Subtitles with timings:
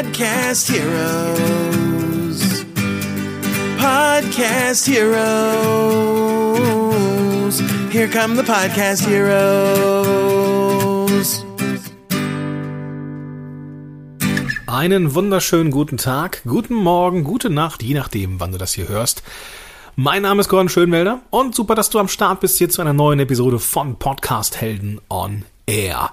[0.00, 2.40] Podcast Heroes.
[3.76, 5.20] Podcast Heroes.
[7.92, 9.44] Here come the Podcast Heroes.
[14.66, 19.22] Einen wunderschönen guten Tag, guten Morgen, gute Nacht, je nachdem, wann du das hier hörst.
[19.96, 22.94] Mein Name ist Gordon Schönwelder und super, dass du am Start bist hier zu einer
[22.94, 26.12] neuen Episode von Podcast Helden on Air.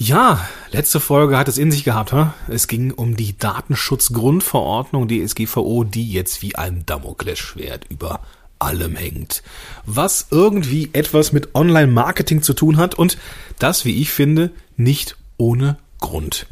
[0.00, 2.12] Ja, letzte Folge hat es in sich gehabt.
[2.12, 2.26] He?
[2.46, 8.20] Es ging um die Datenschutzgrundverordnung DSGVO, die jetzt wie ein Damoklesschwert über
[8.60, 9.42] allem hängt.
[9.86, 13.18] Was irgendwie etwas mit Online-Marketing zu tun hat und
[13.58, 16.46] das, wie ich finde, nicht ohne Grund.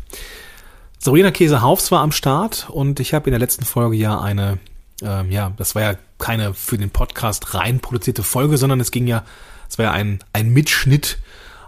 [0.98, 4.58] Sabrina Käse-Haufs war am Start und ich habe in der letzten Folge ja eine,
[5.02, 9.06] ähm, ja, das war ja keine für den Podcast rein produzierte Folge, sondern es ging
[9.06, 9.24] ja,
[9.68, 11.18] es war ja ein, ein Mitschnitt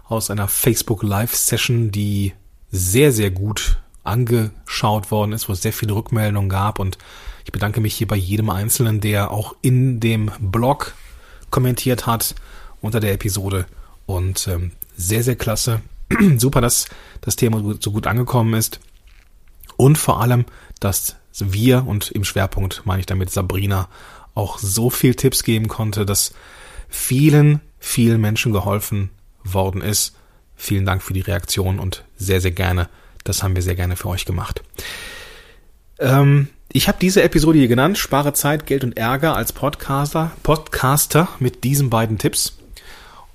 [0.09, 2.33] aus einer Facebook Live Session, die
[2.71, 6.79] sehr, sehr gut angeschaut worden ist, wo es sehr viele Rückmeldungen gab.
[6.79, 6.97] Und
[7.45, 10.95] ich bedanke mich hier bei jedem Einzelnen, der auch in dem Blog
[11.51, 12.35] kommentiert hat
[12.81, 13.65] unter der Episode.
[14.07, 15.81] Und ähm, sehr, sehr klasse.
[16.37, 16.87] Super, dass
[17.21, 18.79] das Thema so gut angekommen ist.
[19.77, 20.45] Und vor allem,
[20.79, 23.87] dass wir und im Schwerpunkt meine ich damit Sabrina
[24.33, 26.33] auch so viel Tipps geben konnte, dass
[26.89, 29.11] vielen, vielen Menschen geholfen
[29.43, 30.15] worden ist.
[30.55, 32.89] Vielen Dank für die Reaktion und sehr, sehr gerne.
[33.23, 34.61] Das haben wir sehr gerne für euch gemacht.
[35.99, 41.27] Ähm, ich habe diese Episode hier genannt, Spare Zeit, Geld und Ärger als Podcaster, Podcaster
[41.39, 42.57] mit diesen beiden Tipps.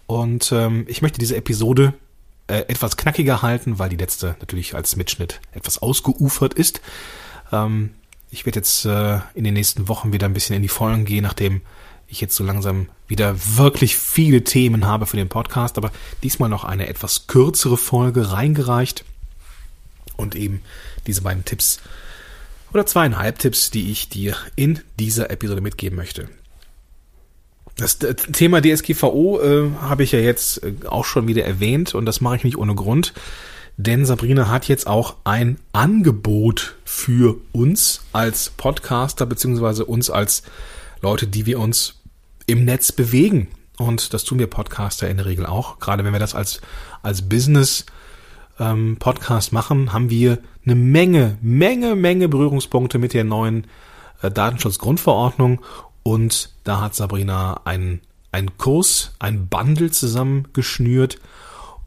[0.06, 1.94] Und ähm, ich möchte diese Episode
[2.46, 6.80] äh, etwas knackiger halten, weil die letzte natürlich als Mitschnitt etwas ausgeufert ist.
[7.52, 7.90] Ähm,
[8.30, 11.22] ich werde jetzt äh, in den nächsten Wochen wieder ein bisschen in die Vollen gehen,
[11.22, 11.62] nachdem
[12.14, 16.64] ich jetzt so langsam wieder wirklich viele Themen habe für den Podcast, aber diesmal noch
[16.64, 19.04] eine etwas kürzere Folge reingereicht
[20.16, 20.62] und eben
[21.06, 21.80] diese beiden Tipps
[22.72, 26.28] oder zweieinhalb Tipps, die ich dir in dieser Episode mitgeben möchte.
[27.76, 32.20] Das Thema DSGVO äh, habe ich ja jetzt äh, auch schon wieder erwähnt und das
[32.20, 33.12] mache ich nicht ohne Grund,
[33.76, 40.44] denn Sabrina hat jetzt auch ein Angebot für uns als Podcaster beziehungsweise uns als
[41.02, 41.96] Leute, die wir uns
[42.46, 43.48] im Netz bewegen.
[43.78, 45.78] Und das tun wir Podcaster in der Regel auch.
[45.78, 46.60] Gerade wenn wir das als,
[47.02, 47.86] als Business
[48.58, 53.66] ähm, Podcast machen, haben wir eine Menge, Menge, Menge Berührungspunkte mit der neuen
[54.22, 55.60] äh, Datenschutzgrundverordnung.
[56.02, 58.00] Und da hat Sabrina einen,
[58.30, 61.20] einen Kurs, ein Bundle zusammengeschnürt.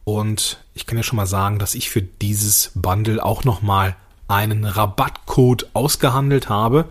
[0.04, 3.96] Und ich kann ja schon mal sagen, dass ich für dieses Bundle auch nochmal
[4.28, 6.86] einen Rabattcode ausgehandelt habe.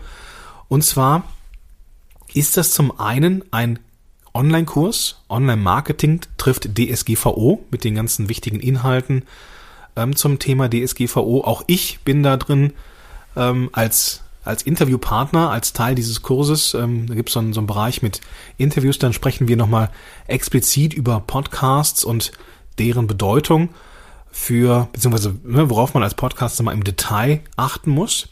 [0.69, 1.25] Und zwar
[2.37, 3.79] ist das zum einen ein
[4.35, 9.23] Online-Kurs, Online-Marketing trifft DSGVO mit den ganzen wichtigen Inhalten
[9.97, 11.43] ähm, zum Thema DSGVO.
[11.45, 12.75] Auch ich bin da drin
[13.35, 16.75] ähm, als als Interviewpartner, als Teil dieses Kurses.
[16.75, 18.21] Ähm, da gibt es so, einen, so einen Bereich mit
[18.59, 18.99] Interviews.
[19.01, 19.91] Dann sprechen wir nochmal
[20.29, 22.31] explizit über Podcasts und
[22.79, 23.71] deren Bedeutung
[24.31, 28.29] für, beziehungsweise ne, worauf man als Podcaster mal im Detail achten muss.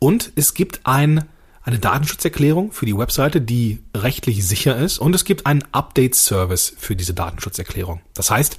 [0.00, 1.28] Und es gibt ein
[1.64, 6.96] eine Datenschutzerklärung für die Webseite, die rechtlich sicher ist und es gibt einen Update-Service für
[6.96, 8.00] diese Datenschutzerklärung.
[8.14, 8.56] Das heißt,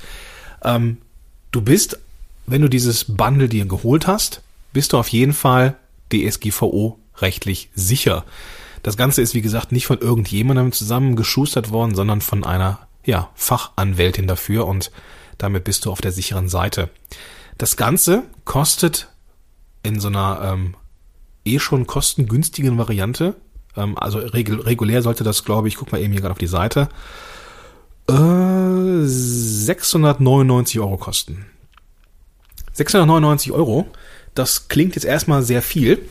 [0.64, 0.97] ähm,
[1.52, 2.00] du bist,
[2.46, 4.41] wenn du dieses Bundle dir geholt hast,
[4.72, 5.75] bist du auf jeden Fall
[6.12, 8.25] DSGVO rechtlich sicher.
[8.84, 14.28] Das Ganze ist, wie gesagt, nicht von irgendjemandem zusammengeschustert worden, sondern von einer ja, Fachanwältin
[14.28, 14.91] dafür und
[15.38, 16.90] damit bist du auf der sicheren Seite.
[17.58, 19.09] Das Ganze kostet
[19.84, 20.75] in so einer ähm,
[21.46, 23.36] eh schon kostengünstigen Variante.
[23.76, 26.48] Ähm, also regul regulär sollte das, glaube ich, guck mal eben hier gerade auf die
[26.48, 26.90] Seite,
[28.09, 31.46] äh, 699 Euro kosten.
[32.74, 33.88] 699 Euro,
[34.36, 36.08] das klingt jetzt erstmal sehr viel,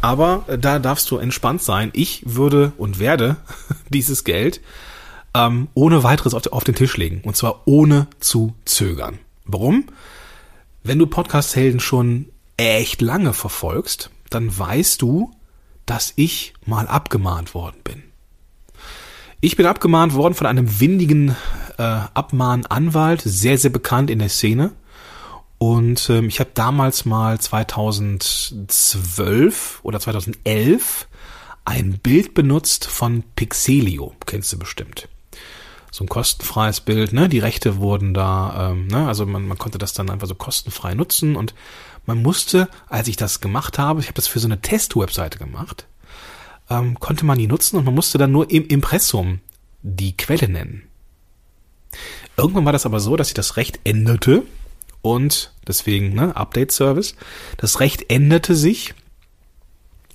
[0.00, 1.90] aber äh, da darfst du entspannt sein.
[1.92, 3.36] Ich würde und werde
[3.90, 4.60] dieses Geld
[5.34, 7.20] ähm, ohne weiteres auf, auf den Tisch legen.
[7.24, 9.18] Und zwar ohne zu zögern.
[9.44, 9.84] Warum?
[10.82, 12.26] Wenn du Podcast-Helden schon
[12.56, 15.32] echt lange verfolgst, dann weißt du,
[15.86, 18.02] dass ich mal abgemahnt worden bin.
[19.40, 21.36] Ich bin abgemahnt worden von einem windigen
[21.78, 24.72] äh, Abmahnanwalt, sehr, sehr bekannt in der Szene.
[25.58, 31.06] Und ähm, ich habe damals mal 2012 oder 2011
[31.64, 35.08] ein Bild benutzt von Pixelio, kennst du bestimmt.
[35.90, 37.28] So ein kostenfreies Bild, ne?
[37.28, 39.06] Die Rechte wurden da, ähm, ne?
[39.08, 41.54] Also man, man konnte das dann einfach so kostenfrei nutzen und
[42.06, 45.86] man musste, als ich das gemacht habe, ich habe das für so eine Test-Webseite gemacht,
[46.70, 49.40] ähm, konnte man die nutzen und man musste dann nur im Impressum
[49.82, 50.82] die Quelle nennen.
[52.36, 54.42] Irgendwann war das aber so, dass sich das Recht änderte
[55.02, 57.14] und deswegen ne, Update-Service.
[57.56, 58.94] Das Recht änderte sich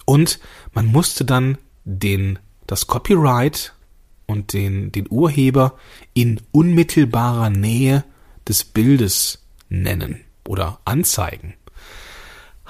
[0.05, 0.39] und
[0.73, 3.73] man musste dann den, das Copyright
[4.27, 5.77] und den, den Urheber
[6.13, 8.03] in unmittelbarer Nähe
[8.47, 9.39] des Bildes
[9.69, 11.53] nennen oder anzeigen.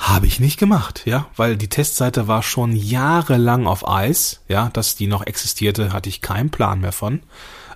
[0.01, 4.95] Habe ich nicht gemacht, ja, weil die Testseite war schon jahrelang auf Eis, ja, dass
[4.95, 7.19] die noch existierte, hatte ich keinen Plan mehr von.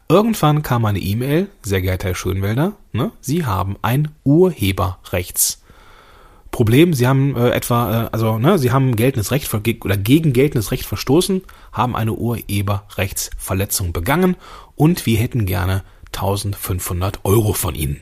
[0.09, 6.95] Irgendwann kam eine E-Mail, sehr geehrter Herr Schönwälder, ne, Sie haben ein Urheberrechtsproblem.
[6.95, 10.85] Sie haben äh, etwa, äh, also ne, Sie haben geltendes Recht oder gegen geltendes Recht
[10.85, 11.43] verstoßen,
[11.73, 14.35] haben eine Urheberrechtsverletzung begangen
[14.75, 18.01] und wir hätten gerne 1500 Euro von Ihnen.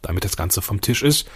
[0.00, 1.26] Damit das Ganze vom Tisch ist,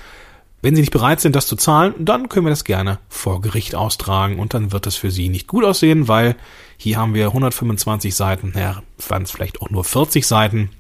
[0.60, 3.74] wenn Sie nicht bereit sind, das zu zahlen, dann können wir das gerne vor Gericht
[3.74, 6.36] austragen und dann wird es für Sie nicht gut aussehen, weil
[6.76, 10.70] hier haben wir 125 Seiten, ja, waren es vielleicht auch nur 40 Seiten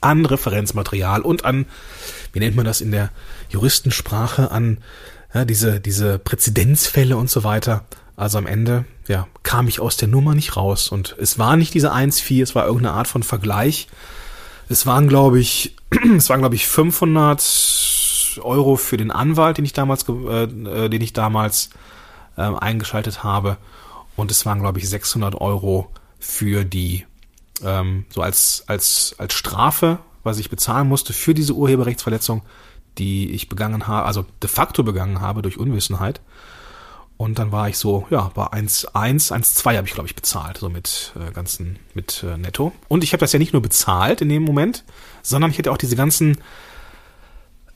[0.00, 1.66] an Referenzmaterial und an,
[2.32, 3.10] wie nennt man das in der
[3.50, 4.78] Juristensprache, an
[5.32, 7.84] ja, diese, diese Präzedenzfälle und so weiter.
[8.16, 11.72] Also am Ende, ja, kam ich aus der Nummer nicht raus und es war nicht
[11.74, 13.86] diese 1,4, es war irgendeine Art von Vergleich.
[14.68, 15.76] Es waren, glaube ich,
[16.16, 17.40] es waren, glaube ich, 500
[18.42, 21.70] Euro für den Anwalt, den ich damals, äh, äh, den ich damals
[22.36, 23.56] äh, eingeschaltet habe.
[24.16, 25.88] Und es waren, glaube ich, 600 Euro
[26.18, 27.06] für die,
[27.64, 32.42] ähm, so als, als, als Strafe, was ich bezahlen musste für diese Urheberrechtsverletzung,
[32.98, 36.20] die ich begangen habe, also de facto begangen habe durch Unwissenheit.
[37.16, 40.68] Und dann war ich so, ja, bei 1,1, 1,2 habe ich, glaube ich, bezahlt, so
[40.68, 42.72] mit äh, ganzen, mit äh, Netto.
[42.86, 44.84] Und ich habe das ja nicht nur bezahlt in dem Moment,
[45.22, 46.38] sondern ich hätte auch diese ganzen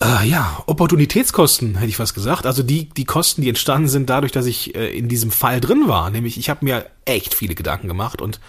[0.03, 2.47] äh, ja, Opportunitätskosten, hätte ich was gesagt.
[2.47, 5.85] Also die, die Kosten, die entstanden sind dadurch, dass ich äh, in diesem Fall drin
[5.87, 6.11] war.
[6.11, 8.41] Nämlich, ich habe mir echt viele Gedanken gemacht und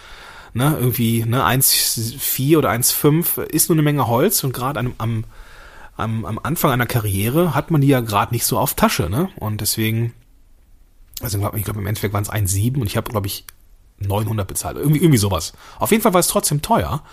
[0.52, 4.94] ne, irgendwie ne, 1,4 oder 1,5 ist nur eine Menge Holz und gerade am,
[5.96, 9.08] am, am, Anfang einer Karriere hat man die ja gerade nicht so auf Tasche.
[9.08, 9.28] Ne?
[9.36, 10.12] Und deswegen,
[11.20, 13.44] also ich glaube, im Endeffekt waren es 1,7 und ich habe, glaube ich,
[13.98, 14.76] 900 bezahlt.
[14.76, 15.52] Irgendwie, irgendwie sowas.
[15.78, 17.04] Auf jeden Fall war es trotzdem teuer.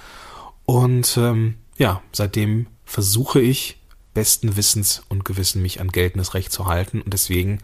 [0.66, 3.81] Und ähm, ja, seitdem versuche ich
[4.14, 7.60] besten Wissens und Gewissen mich an geltendes Recht zu halten und deswegen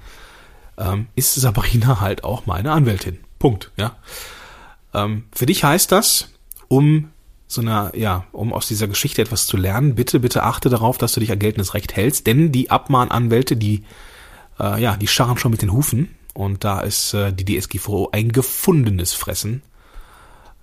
[0.78, 3.20] ähm, ist Sabrina halt auch meine Anwältin.
[3.40, 3.96] Punkt, ja.
[4.94, 6.30] Ähm, für dich heißt das,
[6.68, 7.10] um
[7.48, 11.14] so einer, ja, um aus dieser Geschichte etwas zu lernen, bitte, bitte achte darauf, dass
[11.14, 13.84] du dich an geltendes Recht hältst, denn die Abmahnanwälte, die,
[14.60, 18.32] äh, ja, die scharren schon mit den Hufen und da ist äh, die DSGVO ein
[18.32, 19.62] gefundenes Fressen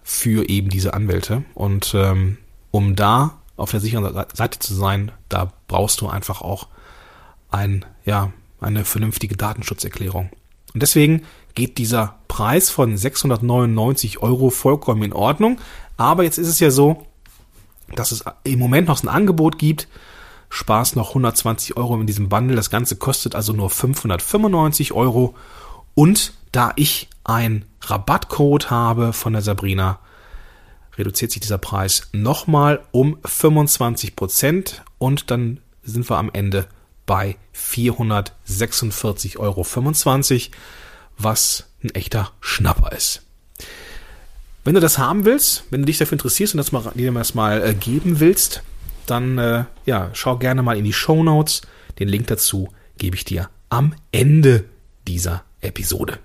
[0.03, 2.37] für eben diese Anwälte und ähm,
[2.71, 6.69] um da auf der sicheren Seite zu sein, da brauchst du einfach auch
[7.51, 10.31] ein, ja, eine vernünftige Datenschutzerklärung.
[10.73, 11.23] Und deswegen
[11.55, 15.61] geht dieser Preis von 699 Euro vollkommen in Ordnung.
[15.97, 17.07] Aber jetzt ist es ja so,
[17.95, 19.87] dass es im Moment noch ein Angebot gibt.
[20.49, 22.57] Spaß noch 120 Euro in diesem Bundle.
[22.57, 25.35] Das Ganze kostet also nur 595 Euro.
[25.95, 30.01] Und da ich ein Rabattcode habe von der Sabrina,
[30.97, 36.67] reduziert sich dieser Preis nochmal um 25 Prozent und dann sind wir am Ende
[37.07, 39.67] bei 446,25 Euro,
[41.19, 43.23] was ein echter Schnapper ist.
[44.65, 47.35] Wenn du das haben willst, wenn du dich dafür interessierst und das mal, dir das
[47.35, 48.63] mal äh, geben willst,
[49.07, 51.63] dann äh, ja, schau gerne mal in die Show Notes.
[51.99, 54.65] Den Link dazu gebe ich dir am Ende
[55.07, 56.19] dieser Episode.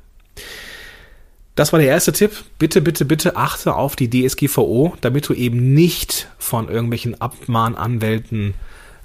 [1.60, 2.46] Das war der erste Tipp.
[2.58, 8.54] Bitte, bitte, bitte achte auf die DSGVO, damit du eben nicht von irgendwelchen Abmahnanwälten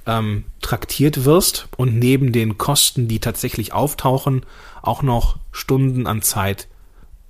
[0.07, 4.47] ähm, traktiert wirst und neben den Kosten, die tatsächlich auftauchen,
[4.83, 6.69] auch noch Stunden an Zeit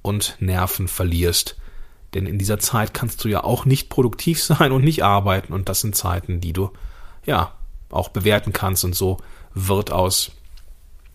[0.03, 1.57] und Nerven verlierst.
[2.13, 5.71] Denn in dieser Zeit kannst du ja auch nicht produktiv sein und nicht arbeiten und
[5.71, 6.71] das sind Zeiten, die du
[7.25, 7.55] ja
[7.89, 9.17] auch bewerten kannst und so
[9.55, 10.33] wird aus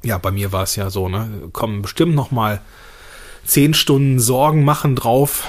[0.01, 2.61] ja, bei mir war es ja so, ne, kommen bestimmt noch mal
[3.45, 5.45] zehn Stunden Sorgen machen drauf.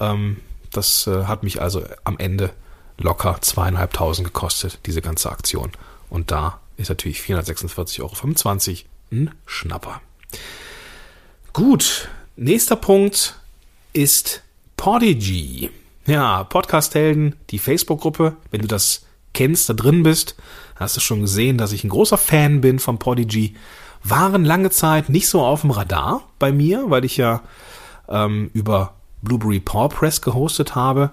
[0.00, 0.38] Ähm,
[0.72, 2.50] das äh, hat mich also am Ende
[2.98, 5.72] locker zweieinhalbtausend gekostet, diese ganze Aktion.
[6.10, 8.14] Und da ist natürlich 446,25 Euro
[9.10, 10.00] ein Schnapper.
[11.52, 13.36] Gut, nächster Punkt
[13.92, 14.42] ist
[14.76, 15.70] Podigy.
[16.06, 18.36] Ja, Podcast-Helden, die Facebook-Gruppe.
[18.50, 20.36] Wenn du das kennst, da drin bist,
[20.76, 23.54] hast du schon gesehen, dass ich ein großer Fan bin von Podigy
[24.04, 27.42] waren lange Zeit nicht so auf dem Radar bei mir, weil ich ja
[28.08, 31.10] ähm, über Blueberry Paw Press gehostet habe.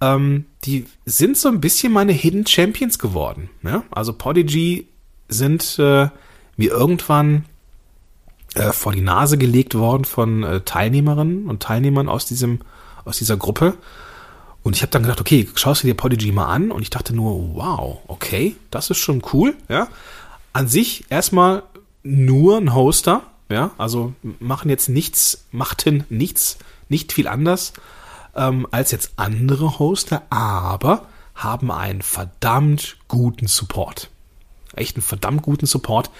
[0.00, 3.50] Ähm, die sind so ein bisschen meine Hidden Champions geworden.
[3.62, 3.82] Ja?
[3.90, 4.88] Also Podigy
[5.28, 6.08] sind äh,
[6.56, 7.44] mir irgendwann
[8.54, 12.60] äh, vor die Nase gelegt worden von äh, Teilnehmerinnen und Teilnehmern aus diesem
[13.04, 13.74] aus dieser Gruppe.
[14.62, 17.14] Und ich habe dann gedacht, okay, schaust du dir Podigy mal an und ich dachte
[17.14, 19.88] nur, wow, okay, das ist schon cool, ja.
[20.54, 21.64] An sich erstmal
[22.04, 26.58] nur ein Hoster, ja, also machen jetzt nichts, machten nichts,
[26.88, 27.72] nicht viel anders
[28.36, 34.10] ähm, als jetzt andere Hoster, aber haben einen verdammt guten Support.
[34.74, 36.10] Echt einen verdammt guten Support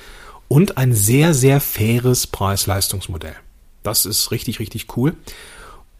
[0.48, 3.36] und ein sehr, sehr faires Preis-Leistungsmodell.
[3.82, 5.14] Das ist richtig, richtig cool.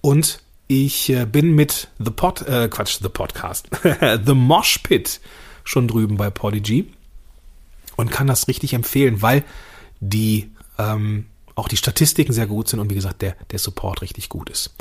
[0.00, 5.20] Und ich äh, bin mit The Pod, äh, Quatsch, The Podcast, The Mosh Pit
[5.62, 6.92] schon drüben bei Podigy
[7.96, 9.44] und kann das richtig empfehlen, weil
[10.08, 14.28] die ähm, auch die Statistiken sehr gut sind und wie gesagt der der Support richtig
[14.28, 14.74] gut ist.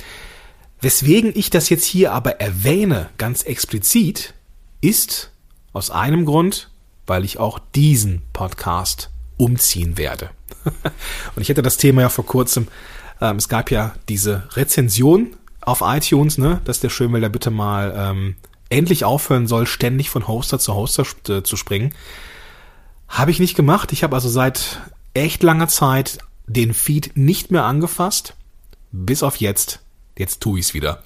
[0.81, 4.33] Weswegen ich das jetzt hier aber erwähne, ganz explizit,
[4.81, 5.31] ist
[5.71, 6.69] aus einem Grund,
[7.07, 10.31] weil ich auch diesen Podcast umziehen werde.
[11.35, 12.67] und ich hatte das Thema ja vor kurzem.
[13.21, 18.35] Ähm, es gab ja diese Rezension auf iTunes, ne, dass der Schönwälder bitte mal ähm,
[18.69, 21.93] endlich aufhören soll, ständig von Hoster zu Hoster äh, zu springen.
[23.07, 23.91] Habe ich nicht gemacht.
[23.93, 24.81] Ich habe also seit
[25.13, 28.35] echt langer Zeit den Feed nicht mehr angefasst.
[28.91, 29.81] Bis auf jetzt.
[30.17, 31.01] Jetzt tue ich es wieder.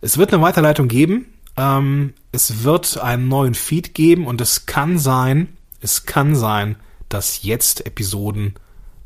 [0.00, 1.26] Es wird eine Weiterleitung geben.
[1.56, 6.76] Ähm, es wird einen neuen Feed geben und es kann sein, es kann sein,
[7.08, 8.54] dass jetzt Episoden,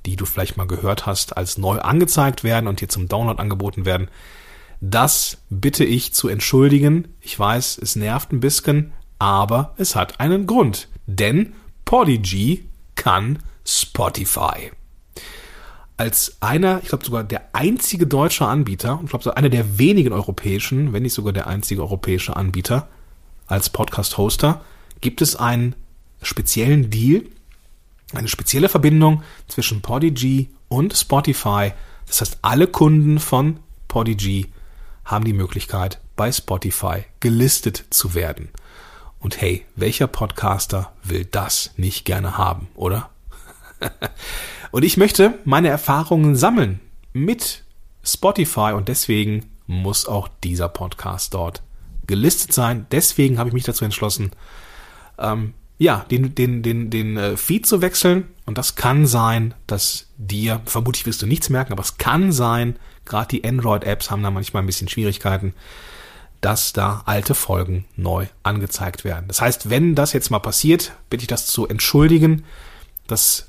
[0.07, 3.85] die du vielleicht mal gehört hast, als neu angezeigt werden und dir zum Download angeboten
[3.85, 4.09] werden.
[4.81, 7.09] Das bitte ich zu entschuldigen.
[7.21, 10.89] Ich weiß, es nervt ein bisschen, aber es hat einen Grund.
[11.07, 11.55] Denn
[11.85, 14.71] Podigy kann Spotify.
[15.97, 20.93] Als einer, ich glaube sogar der einzige deutsche Anbieter, ich glaube einer der wenigen europäischen,
[20.93, 22.89] wenn nicht sogar der einzige europäische Anbieter
[23.47, 24.63] als Podcast-Hoster,
[25.01, 25.75] gibt es einen
[26.23, 27.23] speziellen Deal,
[28.13, 31.73] eine spezielle Verbindung zwischen Podigy und Spotify.
[32.07, 34.51] Das heißt, alle Kunden von Podigy
[35.05, 38.49] haben die Möglichkeit, bei Spotify gelistet zu werden.
[39.19, 43.11] Und hey, welcher Podcaster will das nicht gerne haben, oder?
[44.71, 46.81] Und ich möchte meine Erfahrungen sammeln
[47.13, 47.65] mit
[48.03, 51.63] Spotify und deswegen muss auch dieser Podcast dort
[52.07, 52.87] gelistet sein.
[52.91, 54.31] Deswegen habe ich mich dazu entschlossen,
[55.19, 58.29] ähm, ja, den, den, den, den äh, Feed zu wechseln.
[58.47, 62.77] Und das kann sein, dass dir, vermutlich wirst du nichts merken, aber es kann sein,
[63.05, 65.53] gerade die Android-Apps haben da manchmal ein bisschen Schwierigkeiten,
[66.41, 69.27] dass da alte Folgen neu angezeigt werden.
[69.29, 72.45] Das heißt, wenn das jetzt mal passiert, bitte ich das zu entschuldigen.
[73.07, 73.49] Das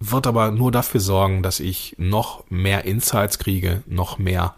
[0.00, 4.54] wird aber nur dafür sorgen, dass ich noch mehr Insights kriege, noch mehr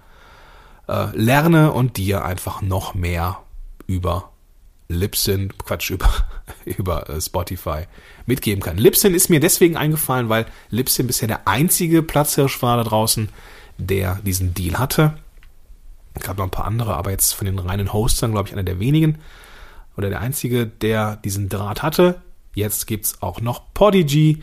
[0.89, 3.41] äh, lerne und dir einfach noch mehr
[3.87, 4.31] über
[4.89, 6.09] Libsyn, Quatsch, über,
[6.65, 7.87] über äh, Spotify
[8.27, 8.79] mitgeben kann.
[8.79, 13.29] Libsyn ist mir deswegen eingefallen, weil Libsyn bisher der einzige Platzhirsch war da draußen,
[13.79, 15.19] der diesen Deal hatte.
[16.15, 18.63] Es gab noch ein paar andere, aber jetzt von den reinen Hostern, glaube ich, einer
[18.63, 19.19] der wenigen
[19.97, 22.21] oder der einzige, der diesen Draht hatte.
[22.55, 24.43] Jetzt gibt es auch noch Podigy.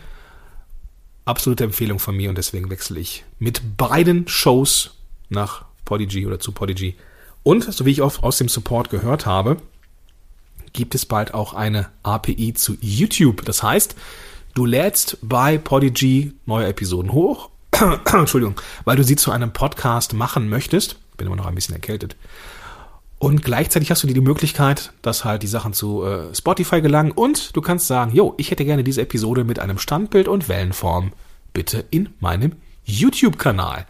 [1.30, 4.96] Absolute Empfehlung von mir und deswegen wechsle ich mit beiden Shows
[5.30, 6.96] nach Podigy oder zu Podigy.
[7.44, 9.58] Und, so wie ich oft aus dem Support gehört habe,
[10.74, 13.46] gibt es bald auch eine API zu YouTube.
[13.46, 13.96] Das heißt,
[14.56, 17.52] du lädst bei Podigy neue Episoden hoch.
[18.12, 20.98] Entschuldigung, weil du sie zu einem Podcast machen möchtest.
[21.16, 22.16] Bin immer noch ein bisschen erkältet.
[23.20, 27.56] Und gleichzeitig hast du die Möglichkeit, dass halt die Sachen zu äh, Spotify gelangen und
[27.56, 31.12] du kannst sagen, jo, ich hätte gerne diese Episode mit einem Standbild und Wellenform
[31.52, 32.54] bitte in meinem
[32.86, 33.86] YouTube-Kanal.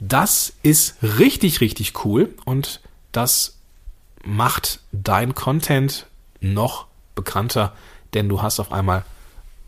[0.00, 2.80] Das ist richtig, richtig cool und
[3.12, 3.56] das
[4.24, 6.06] macht dein Content
[6.40, 7.72] noch bekannter,
[8.14, 9.04] denn du hast auf einmal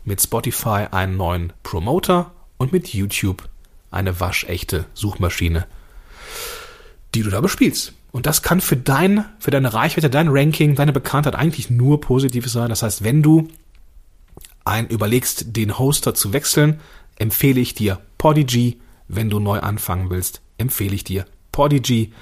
[0.03, 3.47] mit Spotify einen neuen Promoter und mit YouTube
[3.91, 5.65] eine waschechte Suchmaschine,
[7.15, 7.93] die du da bespielst.
[8.11, 12.49] Und das kann für dein, für deine Reichweite, dein Ranking, deine Bekanntheit eigentlich nur positiv
[12.49, 12.69] sein.
[12.69, 13.47] Das heißt, wenn du
[14.65, 16.79] ein überlegst, den Hoster zu wechseln,
[17.17, 18.79] empfehle ich dir Podigy.
[19.07, 22.13] Wenn du neu anfangen willst, empfehle ich dir Podigy.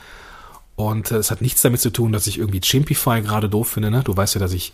[0.75, 3.91] Und äh, es hat nichts damit zu tun, dass ich irgendwie Chimpify gerade doof finde.
[3.91, 4.03] Ne?
[4.03, 4.73] Du weißt ja, dass ich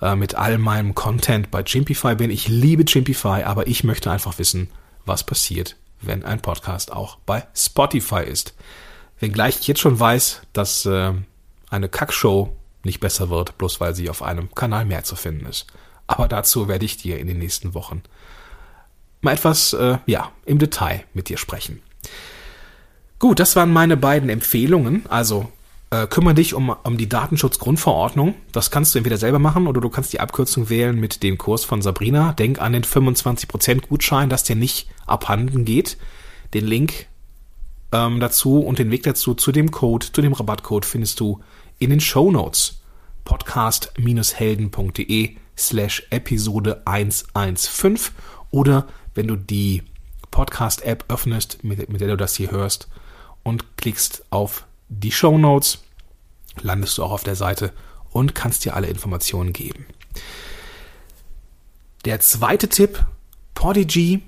[0.00, 2.30] äh, mit all meinem Content bei Chimpify bin.
[2.30, 4.68] Ich liebe Chimpify, aber ich möchte einfach wissen,
[5.04, 8.54] was passiert, wenn ein Podcast auch bei Spotify ist.
[9.22, 11.12] Wenngleich ich jetzt schon weiß, dass äh,
[11.70, 15.68] eine Kackshow nicht besser wird, bloß weil sie auf einem Kanal mehr zu finden ist.
[16.08, 18.02] Aber dazu werde ich dir in den nächsten Wochen
[19.20, 21.80] mal etwas, äh, ja, im Detail mit dir sprechen.
[23.20, 25.06] Gut, das waren meine beiden Empfehlungen.
[25.08, 25.52] Also
[25.90, 28.34] äh, kümmere dich um, um die Datenschutzgrundverordnung.
[28.50, 31.64] Das kannst du entweder selber machen oder du kannst die Abkürzung wählen mit dem Kurs
[31.64, 32.32] von Sabrina.
[32.32, 35.96] Denk an den 25% Gutschein, dass der nicht abhanden geht.
[36.54, 37.06] Den Link
[37.92, 41.40] ähm, dazu und den Weg dazu zu dem Code, zu dem Rabattcode findest du
[41.78, 42.80] in den Show Notes
[43.24, 48.14] podcast-helden.de slash Episode 115
[48.50, 49.82] oder wenn du die
[50.30, 52.88] Podcast-App öffnest, mit, mit der du das hier hörst
[53.42, 55.84] und klickst auf die Show Notes,
[56.60, 57.72] landest du auch auf der Seite
[58.10, 59.86] und kannst dir alle Informationen geben.
[62.04, 63.04] Der zweite Tipp,
[63.54, 64.22] Podigy,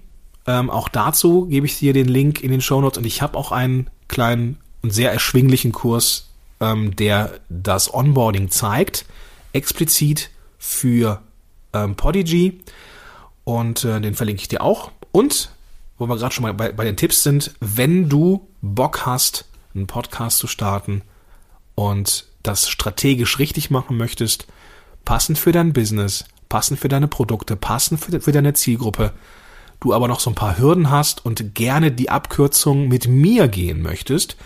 [0.46, 3.38] ähm, auch dazu gebe ich dir den Link in den Show Notes und ich habe
[3.38, 6.28] auch einen kleinen und sehr erschwinglichen Kurs,
[6.60, 9.06] ähm, der das Onboarding zeigt,
[9.52, 11.22] explizit für
[11.72, 12.60] ähm, Podigy
[13.44, 14.90] und äh, den verlinke ich dir auch.
[15.12, 15.50] Und
[15.98, 19.86] wo wir gerade schon mal bei, bei den Tipps sind, wenn du Bock hast, einen
[19.86, 21.02] Podcast zu starten
[21.74, 24.46] und das strategisch richtig machen möchtest,
[25.04, 29.12] passend für dein Business, passend für deine Produkte, passend für, für deine Zielgruppe,
[29.80, 33.82] du aber noch so ein paar Hürden hast und gerne die Abkürzung mit mir gehen
[33.82, 34.36] möchtest,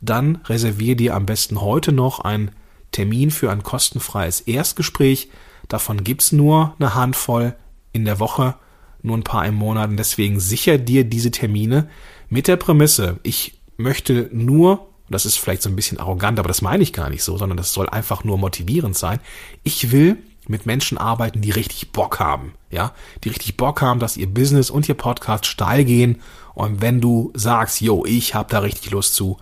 [0.00, 2.52] dann reserviere dir am besten heute noch einen
[2.92, 5.30] Termin für ein kostenfreies Erstgespräch.
[5.68, 7.54] Davon gibt's nur eine Handvoll
[7.92, 8.54] in der Woche,
[9.02, 9.90] nur ein paar im Monat.
[9.90, 11.88] Und deswegen sicher dir diese Termine
[12.28, 16.62] mit der Prämisse, ich möchte nur, das ist vielleicht so ein bisschen arrogant, aber das
[16.62, 19.20] meine ich gar nicht so, sondern das soll einfach nur motivierend sein.
[19.62, 24.16] Ich will mit Menschen arbeiten, die richtig Bock haben, ja, die richtig Bock haben, dass
[24.16, 26.20] ihr Business und ihr Podcast steil gehen.
[26.54, 29.38] Und wenn du sagst, yo, ich hab da richtig Lust zu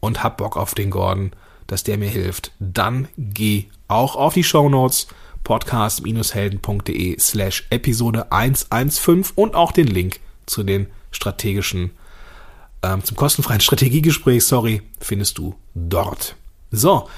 [0.00, 1.32] und hab Bock auf den Gordon,
[1.66, 5.06] dass der mir hilft, dann geh auch auf die Show Notes
[5.44, 11.92] podcast-helden.de slash Episode 115 und auch den Link zu den strategischen,
[12.82, 16.36] ähm, zum kostenfreien Strategiegespräch, sorry, findest du dort.
[16.70, 17.08] So,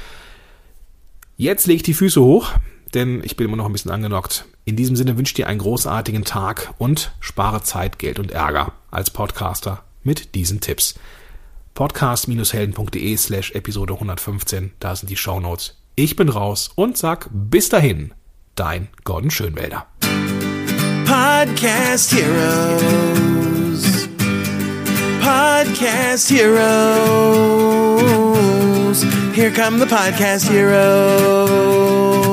[1.36, 2.52] jetzt leg ich die Füße hoch
[2.94, 4.44] denn ich bin immer noch ein bisschen angenockt.
[4.64, 8.72] In diesem Sinne wünsche ich dir einen großartigen Tag und spare Zeit, Geld und Ärger
[8.90, 10.94] als Podcaster mit diesen Tipps.
[11.74, 15.78] Podcast-helden.de slash Episode 115, da sind die Shownotes.
[15.94, 18.12] Ich bin raus und sag bis dahin,
[18.54, 19.86] dein Gordon Schönwälder.
[21.06, 24.08] Podcast Heroes.
[25.20, 26.52] Podcast Heroes.
[29.34, 32.31] Here come the Podcast Heroes.